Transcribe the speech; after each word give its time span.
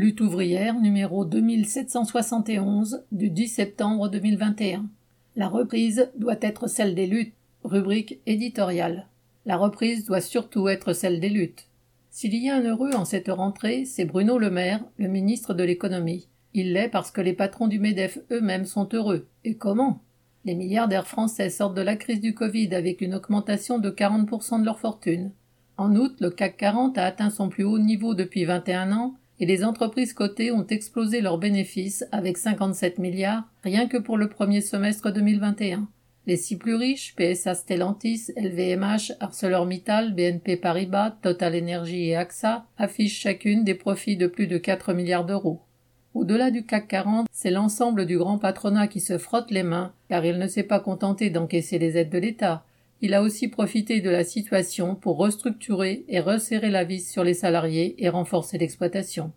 Lutte 0.00 0.22
ouvrière 0.22 0.80
numéro 0.80 1.26
2771 1.26 3.04
du 3.12 3.28
10 3.28 3.48
septembre 3.48 4.08
2021. 4.08 4.86
La 5.36 5.46
reprise 5.46 6.10
doit 6.16 6.38
être 6.40 6.68
celle 6.68 6.94
des 6.94 7.06
luttes. 7.06 7.34
Rubrique 7.64 8.18
éditoriale. 8.24 9.08
La 9.44 9.58
reprise 9.58 10.06
doit 10.06 10.22
surtout 10.22 10.68
être 10.68 10.94
celle 10.94 11.20
des 11.20 11.28
luttes. 11.28 11.66
S'il 12.08 12.34
y 12.34 12.48
a 12.48 12.56
un 12.56 12.62
heureux 12.62 12.92
en 12.94 13.04
cette 13.04 13.28
rentrée, 13.28 13.84
c'est 13.84 14.06
Bruno 14.06 14.38
Le 14.38 14.48
Maire, 14.48 14.82
le 14.96 15.06
ministre 15.06 15.52
de 15.52 15.64
l'économie. 15.64 16.28
Il 16.54 16.72
l'est 16.72 16.88
parce 16.88 17.10
que 17.10 17.20
les 17.20 17.34
patrons 17.34 17.68
du 17.68 17.78
MEDEF 17.78 18.20
eux-mêmes 18.32 18.64
sont 18.64 18.88
heureux. 18.94 19.26
Et 19.44 19.56
comment? 19.56 20.00
Les 20.46 20.54
milliardaires 20.54 21.08
français 21.08 21.50
sortent 21.50 21.76
de 21.76 21.82
la 21.82 21.96
crise 21.96 22.22
du 22.22 22.32
Covid 22.32 22.74
avec 22.74 23.02
une 23.02 23.16
augmentation 23.16 23.78
de 23.78 23.90
40% 23.90 24.60
de 24.60 24.64
leur 24.64 24.80
fortune. 24.80 25.32
En 25.76 25.94
août, 25.94 26.16
le 26.20 26.30
CAC 26.30 26.56
40 26.56 26.96
a 26.96 27.04
atteint 27.04 27.28
son 27.28 27.50
plus 27.50 27.64
haut 27.64 27.78
niveau 27.78 28.14
depuis 28.14 28.46
21 28.46 28.92
ans 28.92 29.16
et 29.40 29.46
les 29.46 29.64
entreprises 29.64 30.12
cotées 30.12 30.52
ont 30.52 30.66
explosé 30.66 31.20
leurs 31.20 31.38
bénéfices 31.38 32.04
avec 32.12 32.38
57 32.38 32.98
milliards 32.98 33.44
rien 33.64 33.88
que 33.88 33.96
pour 33.96 34.16
le 34.16 34.28
premier 34.28 34.60
semestre 34.60 35.10
2021. 35.10 35.88
Les 36.26 36.36
six 36.36 36.56
plus 36.56 36.74
riches, 36.74 37.14
PSA 37.16 37.54
Stellantis, 37.54 38.30
LVMH, 38.36 39.12
ArcelorMittal, 39.20 40.14
BNP 40.14 40.58
Paribas, 40.58 41.16
Total 41.22 41.56
Energy 41.56 42.10
et 42.10 42.16
AXA, 42.16 42.66
affichent 42.76 43.18
chacune 43.18 43.64
des 43.64 43.74
profits 43.74 44.18
de 44.18 44.26
plus 44.26 44.46
de 44.46 44.58
4 44.58 44.92
milliards 44.92 45.24
d'euros. 45.24 45.60
Au-delà 46.12 46.50
du 46.50 46.66
CAC 46.66 46.88
40, 46.88 47.26
c'est 47.32 47.50
l'ensemble 47.50 48.04
du 48.04 48.18
grand 48.18 48.38
patronat 48.38 48.88
qui 48.88 49.00
se 49.00 49.16
frotte 49.16 49.50
les 49.50 49.62
mains, 49.62 49.92
car 50.08 50.24
il 50.24 50.38
ne 50.38 50.46
s'est 50.46 50.64
pas 50.64 50.80
contenté 50.80 51.30
d'encaisser 51.30 51.78
les 51.78 51.96
aides 51.96 52.10
de 52.10 52.18
l'État. 52.18 52.64
Il 53.02 53.14
a 53.14 53.22
aussi 53.22 53.48
profité 53.48 54.00
de 54.00 54.10
la 54.10 54.24
situation 54.24 54.94
pour 54.94 55.16
restructurer 55.16 56.04
et 56.08 56.20
resserrer 56.20 56.70
la 56.70 56.84
vis 56.84 57.10
sur 57.10 57.24
les 57.24 57.34
salariés 57.34 57.94
et 57.98 58.10
renforcer 58.10 58.58
l'exploitation. 58.58 59.32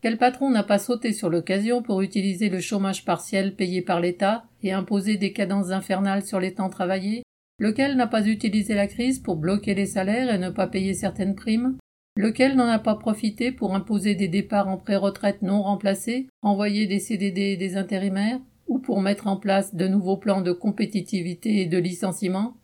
Quel 0.00 0.18
patron 0.18 0.50
n'a 0.50 0.62
pas 0.62 0.78
sauté 0.78 1.12
sur 1.12 1.28
l'occasion 1.28 1.82
pour 1.82 2.02
utiliser 2.02 2.48
le 2.48 2.60
chômage 2.60 3.04
partiel 3.04 3.56
payé 3.56 3.82
par 3.82 3.98
l'État 3.98 4.44
et 4.62 4.70
imposer 4.70 5.16
des 5.16 5.32
cadences 5.32 5.70
infernales 5.70 6.24
sur 6.24 6.38
les 6.38 6.54
temps 6.54 6.68
travaillés? 6.68 7.24
Lequel 7.58 7.96
n'a 7.96 8.06
pas 8.06 8.24
utilisé 8.24 8.74
la 8.74 8.86
crise 8.86 9.18
pour 9.18 9.34
bloquer 9.34 9.74
les 9.74 9.86
salaires 9.86 10.32
et 10.32 10.38
ne 10.38 10.50
pas 10.50 10.68
payer 10.68 10.94
certaines 10.94 11.34
primes? 11.34 11.76
Lequel 12.16 12.54
n'en 12.54 12.68
a 12.68 12.78
pas 12.78 12.94
profité 12.94 13.50
pour 13.50 13.74
imposer 13.74 14.14
des 14.14 14.28
départs 14.28 14.68
en 14.68 14.76
pré-retraite 14.76 15.42
non 15.42 15.62
remplacés, 15.62 16.28
envoyer 16.42 16.86
des 16.86 17.00
CDD 17.00 17.40
et 17.40 17.56
des 17.56 17.76
intérimaires, 17.76 18.38
ou 18.68 18.78
pour 18.78 19.00
mettre 19.00 19.26
en 19.26 19.36
place 19.36 19.74
de 19.74 19.88
nouveaux 19.88 20.16
plans 20.18 20.40
de 20.40 20.52
compétitivité 20.52 21.62
et 21.62 21.66
de 21.66 21.78
licenciement? 21.78 22.54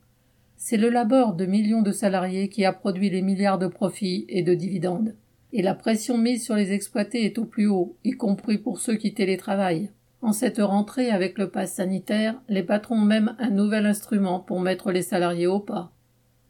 C'est 0.57 0.77
le 0.77 0.89
labeur 0.89 1.35
de 1.35 1.47
millions 1.47 1.83
de 1.83 1.93
salariés 1.93 2.49
qui 2.49 2.65
a 2.65 2.73
produit 2.73 3.11
les 3.11 3.23
milliards 3.23 3.59
de 3.59 3.67
profits 3.67 4.25
et 4.29 4.43
de 4.43 4.55
dividendes. 4.55 5.15
Et 5.53 5.63
la 5.63 5.75
pression 5.75 6.19
mise 6.19 6.45
sur 6.45 6.57
les 6.57 6.73
exploités 6.73 7.25
est 7.25 7.39
au 7.39 7.45
plus 7.45 7.67
haut, 7.67 7.97
y 8.05 8.13
compris 8.13 8.59
pour 8.59 8.81
ceux 8.81 8.97
qui 8.97 9.15
télétravaillent. 9.15 9.91
En 10.23 10.33
cette 10.33 10.59
rentrée 10.59 11.11
avec 11.11 11.39
le 11.39 11.51
pass 11.51 11.75
sanitaire, 11.75 12.35
les 12.49 12.63
patrons 12.63 12.97
ont 12.97 13.05
même 13.05 13.37
un 13.39 13.51
nouvel 13.51 13.85
instrument 13.87 14.41
pour 14.41 14.61
mettre 14.61 14.91
les 14.91 15.03
salariés 15.03 15.47
au 15.47 15.61
pas. 15.61 15.93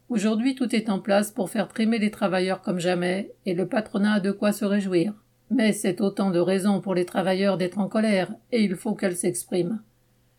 Aujourd'hui, 0.09 0.55
tout 0.55 0.75
est 0.77 0.91
en 0.91 1.01
place 1.01 1.33
pour 1.33 1.51
faire 1.51 1.67
trimer 1.67 1.99
les 1.99 2.11
travailleurs 2.11 2.63
comme 2.63 2.79
jamais, 2.79 3.33
et 3.47 3.55
le 3.55 3.67
patronat 3.67 4.15
a 4.15 4.21
de 4.21 4.31
quoi 4.31 4.53
se 4.53 4.65
réjouir. 4.65 5.13
Mais 5.51 5.73
c'est 5.73 6.01
autant 6.01 6.31
de 6.31 6.39
raisons 6.39 6.81
pour 6.81 6.95
les 6.95 7.05
travailleurs 7.05 7.59
d'être 7.59 7.79
en 7.79 7.89
colère, 7.89 8.35
et 8.53 8.63
il 8.63 8.77
faut 8.77 8.95
qu'elles 8.95 9.17
s'expriment. 9.17 9.81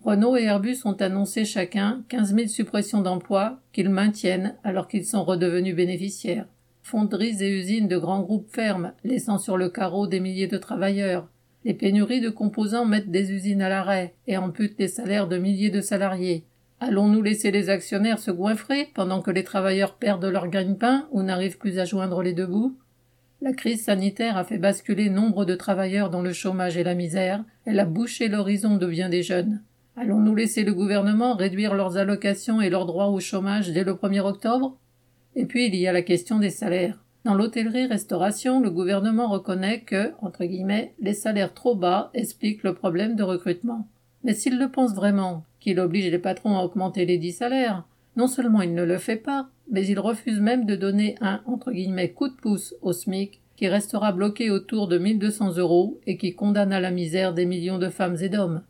Renault 0.05 0.37
et 0.37 0.43
Airbus 0.43 0.77
ont 0.85 0.93
annoncé 0.93 1.45
chacun 1.45 2.03
15 2.09 2.35
000 2.35 2.47
suppressions 2.47 3.01
d'emplois 3.01 3.57
qu'ils 3.73 3.89
maintiennent 3.89 4.53
alors 4.63 4.87
qu'ils 4.87 5.07
sont 5.07 5.23
redevenus 5.23 5.75
bénéficiaires. 5.75 6.45
Fonderies 6.83 7.41
et 7.41 7.49
usines 7.49 7.87
de 7.87 7.97
grands 7.97 8.21
groupes 8.21 8.51
ferment, 8.51 8.91
laissant 9.03 9.39
sur 9.39 9.57
le 9.57 9.67
carreau 9.67 10.05
des 10.05 10.19
milliers 10.19 10.45
de 10.45 10.59
travailleurs. 10.59 11.27
Les 11.63 11.73
pénuries 11.73 12.21
de 12.21 12.29
composants 12.29 12.85
mettent 12.85 13.09
des 13.09 13.31
usines 13.31 13.63
à 13.63 13.69
l'arrêt 13.69 14.13
et 14.27 14.37
amputent 14.37 14.77
les 14.77 14.89
salaires 14.89 15.27
de 15.27 15.39
milliers 15.39 15.71
de 15.71 15.81
salariés. 15.81 16.43
Allons-nous 16.79 17.23
laisser 17.23 17.49
les 17.49 17.71
actionnaires 17.71 18.19
se 18.19 18.29
goinfrer 18.29 18.91
pendant 18.93 19.23
que 19.23 19.31
les 19.31 19.43
travailleurs 19.43 19.95
perdent 19.95 20.25
leur 20.25 20.49
gagne-pain 20.49 21.07
ou 21.13 21.23
n'arrivent 21.23 21.57
plus 21.57 21.79
à 21.79 21.85
joindre 21.85 22.21
les 22.21 22.33
deux 22.33 22.45
bouts? 22.45 22.77
La 23.41 23.53
crise 23.53 23.85
sanitaire 23.85 24.37
a 24.37 24.43
fait 24.43 24.59
basculer 24.59 25.09
nombre 25.09 25.45
de 25.45 25.55
travailleurs 25.55 26.11
dans 26.11 26.21
le 26.21 26.31
chômage 26.31 26.77
et 26.77 26.83
la 26.83 26.93
misère, 26.93 27.43
elle 27.65 27.79
a 27.79 27.85
bouché 27.85 28.27
l'horizon 28.27 28.77
de 28.77 28.85
bien 28.85 29.09
des 29.09 29.23
jeunes. 29.23 29.63
Allons-nous 29.97 30.35
laisser 30.35 30.65
le 30.65 30.73
gouvernement 30.73 31.35
réduire 31.35 31.73
leurs 31.73 31.95
allocations 31.95 32.59
et 32.59 32.69
leurs 32.69 32.85
droits 32.85 33.07
au 33.07 33.21
chômage 33.21 33.71
dès 33.71 33.85
le 33.85 33.93
1er 33.93 34.19
octobre? 34.19 34.77
Et 35.37 35.45
puis 35.45 35.67
il 35.67 35.75
y 35.75 35.87
a 35.87 35.93
la 35.93 36.01
question 36.01 36.37
des 36.37 36.49
salaires. 36.49 37.01
Dans 37.23 37.33
l'hôtellerie-restauration, 37.33 38.59
le 38.59 38.71
gouvernement 38.71 39.29
reconnaît 39.29 39.79
que, 39.79 40.11
entre 40.21 40.43
guillemets, 40.43 40.93
les 40.99 41.13
salaires 41.13 41.53
trop 41.53 41.75
bas 41.75 42.11
expliquent 42.13 42.63
le 42.63 42.73
problème 42.73 43.15
de 43.15 43.23
recrutement. 43.23 43.87
Mais 44.25 44.33
s'il 44.33 44.59
le 44.59 44.69
pense 44.69 44.93
vraiment, 44.93 45.45
qu'il 45.61 45.79
oblige 45.79 46.11
les 46.11 46.19
patrons 46.19 46.57
à 46.57 46.63
augmenter 46.63 47.05
les 47.05 47.17
dix 47.17 47.31
salaires, 47.31 47.85
non 48.17 48.27
seulement 48.27 48.61
il 48.61 48.73
ne 48.73 48.83
le 48.83 48.97
fait 48.97 49.15
pas, 49.15 49.47
mais 49.71 49.87
il 49.87 49.99
refuse 49.99 50.41
même 50.41 50.65
de 50.65 50.75
donner 50.75 51.15
un, 51.21 51.41
entre 51.45 51.71
guillemets, 51.71 52.11
coup 52.11 52.27
de 52.27 52.35
pouce 52.35 52.75
au 52.81 52.91
SMIC, 52.91 53.39
qui 53.55 53.69
restera 53.69 54.11
bloqué 54.11 54.51
autour 54.51 54.89
de 54.89 54.97
1200 54.97 55.55
euros 55.55 56.01
et 56.05 56.17
qui 56.17 56.35
condamne 56.35 56.73
à 56.73 56.81
la 56.81 56.91
misère 56.91 57.33
des 57.33 57.45
millions 57.45 57.77
de 57.77 57.87
femmes 57.87 58.17
et 58.21 58.27
d'hommes. 58.27 58.61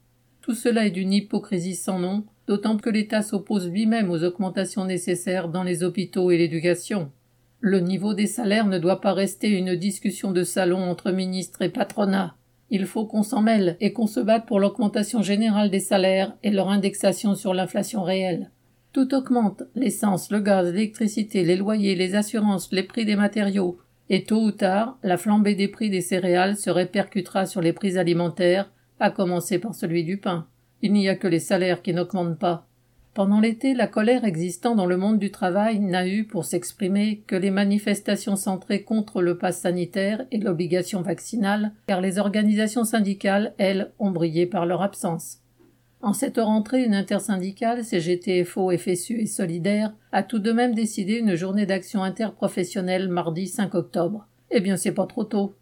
Tout 0.46 0.54
cela 0.54 0.86
est 0.86 0.92
d'une 0.92 1.12
hypocrisie 1.12 1.74
sans 1.74 1.98
nom, 1.98 2.24
d'autant 2.46 2.78
que 2.78 2.92
l'État 2.92 3.24
s'oppose 3.24 3.68
lui-même 3.68 4.12
aux 4.12 4.24
augmentations 4.24 4.86
nécessaires 4.86 5.50
dans 5.50 5.64
les 5.64 5.84
hôpitaux 5.84 6.30
et 6.30 6.38
l'éducation. 6.38 7.12
Le 7.62 7.80
niveau 7.80 8.14
des 8.14 8.28
salaires 8.28 8.68
ne 8.68 8.78
doit 8.78 9.02
pas 9.02 9.14
rester 9.14 9.50
une 9.50 9.76
discussion 9.76 10.32
de 10.32 10.44
salon 10.44 10.84
entre 10.84 11.10
ministres 11.10 11.64
et 11.64 11.70
patronat. 11.70 12.36
Il 12.70 12.86
faut 12.86 13.08
qu'on 13.08 13.24
s'en 13.24 13.42
mêle 13.42 13.76
et 13.80 13.92
qu'on 13.92 14.06
se 14.06 14.20
batte 14.20 14.46
pour 14.46 14.60
l'augmentation 14.60 15.24
générale 15.24 15.72
des 15.72 15.80
salaires 15.80 16.38
et 16.44 16.52
leur 16.52 16.70
indexation 16.70 17.34
sur 17.34 17.56
l'inflation 17.56 18.04
réelle. 18.04 18.52
Tout 18.94 19.16
augmente, 19.16 19.64
l'essence, 19.74 20.30
le 20.30 20.42
gaz, 20.42 20.72
l'électricité, 20.72 21.44
les 21.44 21.56
loyers, 21.56 21.96
les 21.96 22.14
assurances, 22.14 22.72
les 22.72 22.84
prix 22.84 23.06
des 23.06 23.16
matériaux, 23.16 23.80
et 24.12 24.26
tôt 24.26 24.44
ou 24.44 24.52
tard, 24.52 25.00
la 25.02 25.18
flambée 25.18 25.56
des 25.56 25.70
prix 25.70 25.90
des 25.90 26.02
céréales 26.02 26.56
se 26.56 26.70
répercutera 26.70 27.48
sur 27.48 27.62
les 27.62 27.74
prix 27.74 27.98
alimentaires 27.98 28.70
à 29.00 29.10
commencer 29.12 29.60
par 29.60 29.76
celui 29.76 30.04
du 30.04 30.18
pain. 30.18 30.48
Il 30.82 30.94
n'y 30.94 31.10
a 31.10 31.16
que 31.16 31.28
les 31.28 31.40
salaires 31.40 31.82
qui 31.82 31.94
n'augmentent 31.94 32.40
pas. 32.40 32.68
Pendant 33.16 33.40
l'été, 33.40 33.74
la 33.74 33.88
colère 33.88 34.26
existant 34.26 34.76
dans 34.76 34.86
le 34.86 34.98
monde 34.98 35.20
du 35.20 35.32
travail 35.32 35.80
n'a 35.80 36.06
eu 36.06 36.26
pour 36.26 36.44
s'exprimer 36.44 37.24
que 37.28 37.38
les 37.38 37.50
manifestations 37.50 38.36
centrées 38.36 38.84
contre 38.84 39.22
le 39.22 39.38
pass 39.38 39.62
sanitaire 39.62 40.26
et 40.32 40.38
l'obligation 40.38 41.02
vaccinale, 41.02 41.72
car 41.88 42.02
les 42.02 42.20
organisations 42.20 42.84
syndicales, 42.84 43.54
elles, 43.58 43.94
ont 44.00 44.12
brillé 44.12 44.46
par 44.46 44.66
leur 44.66 44.82
absence. 44.82 45.40
En 46.02 46.12
cette 46.12 46.38
rentrée, 46.38 46.84
une 46.84 46.94
intersyndicale, 46.94 47.86
CGT, 47.86 48.44
FO, 48.44 48.70
FSU 48.78 49.22
et 49.22 49.28
Solidaire, 49.28 49.94
a 50.12 50.22
tout 50.22 50.40
de 50.40 50.52
même 50.52 50.76
décidé 50.76 51.14
une 51.14 51.36
journée 51.36 51.66
d'action 51.66 52.04
interprofessionnelle 52.04 53.08
mardi 53.08 53.48
5 53.48 53.74
octobre. 53.76 54.28
Eh 54.52 54.60
bien, 54.60 54.76
c'est 54.76 54.92
pas 54.92 55.08
trop 55.08 55.24
tôt. 55.24 55.56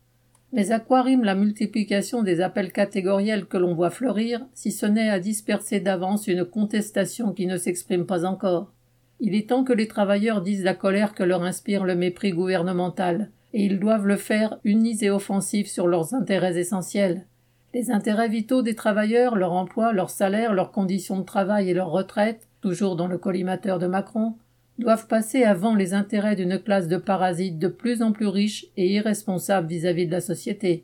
Mais 0.56 0.72
à 0.72 0.80
quoi 0.80 1.02
rime 1.02 1.24
la 1.24 1.34
multiplication 1.34 2.22
des 2.22 2.40
appels 2.40 2.72
catégoriels 2.72 3.48
que 3.48 3.58
l'on 3.58 3.74
voit 3.74 3.90
fleurir, 3.90 4.46
si 4.54 4.72
ce 4.72 4.86
n'est 4.86 5.10
à 5.10 5.20
disperser 5.20 5.80
d'avance 5.80 6.28
une 6.28 6.46
contestation 6.46 7.34
qui 7.34 7.48
ne 7.48 7.58
s'exprime 7.58 8.06
pas 8.06 8.24
encore? 8.24 8.72
Il 9.20 9.34
est 9.34 9.50
temps 9.50 9.64
que 9.64 9.74
les 9.74 9.88
travailleurs 9.88 10.44
disent 10.44 10.64
la 10.64 10.76
colère 10.76 11.16
que 11.16 11.24
leur 11.24 11.42
inspire 11.42 11.84
le 11.86 11.96
mépris 11.96 12.34
gouvernemental, 12.34 13.32
et 13.54 13.66
ils 13.66 13.80
doivent 13.80 14.06
le 14.06 14.16
faire 14.16 14.60
unis 14.64 15.00
et 15.02 15.10
offensifs 15.10 15.70
sur 15.70 15.88
leurs 15.88 16.14
intérêts 16.14 16.60
essentiels. 16.60 17.26
Les 17.74 17.90
intérêts 17.90 18.30
vitaux 18.30 18.62
des 18.62 18.76
travailleurs, 18.76 19.36
leur 19.36 19.54
emploi, 19.54 19.92
leur 19.92 20.12
salaire, 20.12 20.54
leurs 20.54 20.72
conditions 20.72 21.18
de 21.18 21.26
travail 21.26 21.72
et 21.72 21.74
leur 21.74 21.90
retraite, 21.90 22.48
toujours 22.62 22.96
dans 22.96 23.08
le 23.08 23.18
collimateur 23.18 23.80
de 23.80 23.88
Macron, 23.88 24.36
doivent 24.80 25.08
passer 25.08 25.44
avant 25.44 25.76
les 25.76 25.94
intérêts 25.94 26.36
d'une 26.36 26.60
classe 26.60 26.88
de 26.88 26.98
parasites 26.98 27.60
de 27.60 27.68
plus 27.68 28.02
en 28.02 28.12
plus 28.12 28.28
riches 28.28 28.66
et 28.76 28.94
irresponsables 28.94 29.68
vis-à-vis 29.68 30.08
de 30.08 30.12
la 30.12 30.22
société. 30.22 30.84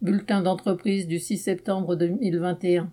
Bulletin 0.00 0.42
d'entreprise 0.42 1.08
du 1.08 1.18
6 1.18 1.38
septembre 1.38 1.96
2021. 1.96 2.86